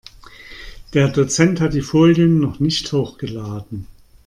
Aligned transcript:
Der 0.95 1.09
Dozent 1.09 1.61
hat 1.61 1.75
die 1.75 1.83
Folien 1.83 2.39
noch 2.39 2.59
nicht 2.59 2.91
hochgeladen. 2.91 3.85